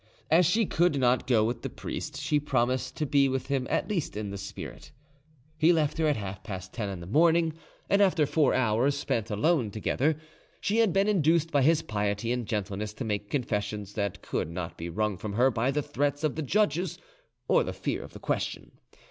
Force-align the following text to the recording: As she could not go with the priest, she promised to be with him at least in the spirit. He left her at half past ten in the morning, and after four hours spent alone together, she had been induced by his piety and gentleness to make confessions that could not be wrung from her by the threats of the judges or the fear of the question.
As 0.31 0.47
she 0.47 0.65
could 0.65 0.99
not 0.99 1.27
go 1.27 1.43
with 1.43 1.61
the 1.61 1.69
priest, 1.69 2.19
she 2.19 2.39
promised 2.39 2.97
to 2.97 3.05
be 3.05 3.29
with 3.29 3.49
him 3.49 3.67
at 3.69 3.87
least 3.87 4.17
in 4.17 4.31
the 4.31 4.37
spirit. 4.39 4.91
He 5.59 5.71
left 5.71 5.99
her 5.99 6.07
at 6.07 6.17
half 6.17 6.41
past 6.43 6.73
ten 6.73 6.89
in 6.89 7.01
the 7.01 7.05
morning, 7.05 7.53
and 7.87 8.01
after 8.01 8.25
four 8.25 8.55
hours 8.55 8.97
spent 8.97 9.29
alone 9.29 9.69
together, 9.69 10.15
she 10.59 10.77
had 10.77 10.91
been 10.91 11.07
induced 11.07 11.51
by 11.51 11.61
his 11.61 11.83
piety 11.83 12.31
and 12.31 12.47
gentleness 12.47 12.93
to 12.95 13.05
make 13.05 13.29
confessions 13.29 13.93
that 13.93 14.23
could 14.23 14.49
not 14.49 14.75
be 14.75 14.89
wrung 14.89 15.17
from 15.17 15.33
her 15.33 15.51
by 15.51 15.69
the 15.69 15.83
threats 15.83 16.23
of 16.23 16.33
the 16.35 16.41
judges 16.41 16.97
or 17.47 17.63
the 17.63 17.71
fear 17.71 18.01
of 18.03 18.13
the 18.13 18.19
question. 18.19 18.71